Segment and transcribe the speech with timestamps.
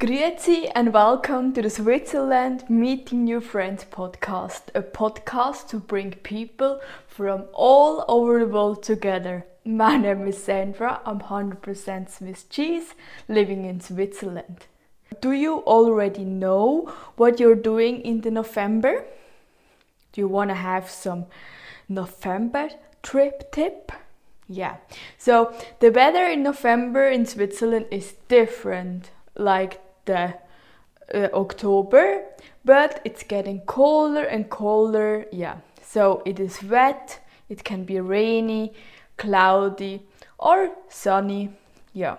[0.00, 6.80] Grüezi and welcome to the Switzerland Meeting New Friends podcast, a podcast to bring people
[7.06, 9.44] from all over the world together.
[9.62, 12.94] My name is Sandra, I'm 100% Swiss cheese,
[13.28, 14.64] living in Switzerland.
[15.20, 19.04] Do you already know what you're doing in the November?
[20.12, 21.26] Do you want to have some
[21.90, 22.70] November
[23.02, 23.92] trip tip?
[24.48, 24.76] Yeah.
[25.18, 29.78] So the weather in November in Switzerland is different like
[30.10, 30.34] the
[31.14, 32.22] uh, October,
[32.64, 35.26] but it's getting colder and colder.
[35.32, 35.56] Yeah.
[35.82, 38.72] So it is wet, it can be rainy,
[39.16, 40.02] cloudy
[40.38, 41.50] or sunny.
[41.92, 42.16] Yeah.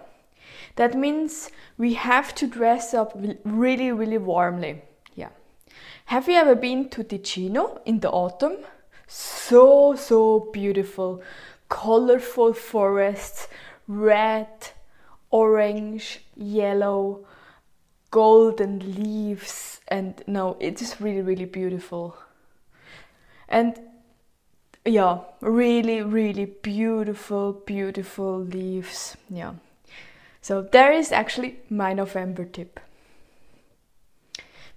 [0.76, 3.12] That means we have to dress up
[3.46, 4.82] really really warmly.
[5.16, 5.32] Yeah.
[6.06, 8.58] Have you ever been to Ticino in the autumn?
[9.08, 11.22] So so beautiful.
[11.70, 13.48] Colorful forests,
[13.88, 14.50] red,
[15.30, 17.26] orange, yellow,
[18.12, 22.16] golden leaves and no it is really really beautiful.
[23.48, 23.80] And
[24.86, 29.54] yeah really really beautiful beautiful leaves yeah.
[30.42, 32.80] So there is actually my november tip.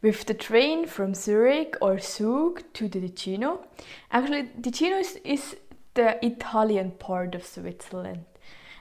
[0.02, 3.64] With the train from zurich or zug to the ticino
[4.12, 5.56] actually ticino is, is
[5.94, 8.24] the italian part of switzerland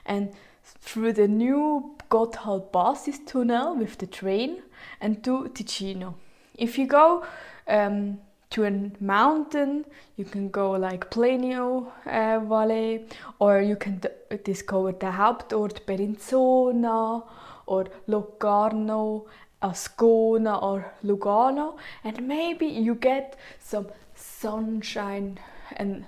[0.06, 4.62] and through the new Gotthard Basis tunnel with the train
[5.00, 6.14] and to Ticino.
[6.56, 7.24] If you go
[7.66, 8.18] um,
[8.50, 9.84] to a mountain,
[10.16, 13.06] you can go like Blenio uh, Valley,
[13.38, 14.00] or you can
[14.44, 17.24] discover the Hauptort Bellinzona
[17.66, 19.26] or Locarno,
[19.62, 25.38] Ascona or Lugano, and maybe you get some sunshine
[25.76, 26.04] and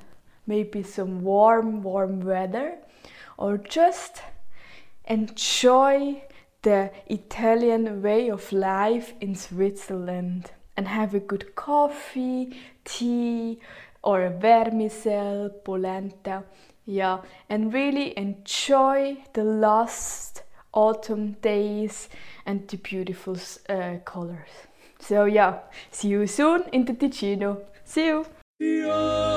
[0.46, 2.76] maybe some warm, warm weather,
[3.38, 4.22] or just
[5.04, 6.22] enjoy
[6.62, 13.60] the Italian way of life in Switzerland and have a good coffee, tea,
[14.02, 16.44] or a vermicelle, polenta.
[16.84, 20.42] Yeah, and really enjoy the last
[20.72, 22.08] autumn days
[22.44, 23.36] and the beautiful
[23.68, 24.50] uh, colors.
[25.00, 25.60] So, yeah,
[25.90, 27.62] see you soon in the Ticino.
[27.84, 28.26] See you!
[28.58, 29.35] Yeah.